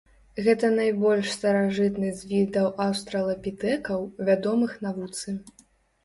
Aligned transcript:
Гэта 0.45 0.67
найбольш 0.77 1.27
старажытны 1.33 2.09
з 2.21 2.29
відаў 2.31 2.69
аўстралапітэкаў, 2.85 3.99
вядомых 4.31 4.71
навуцы. 4.87 5.35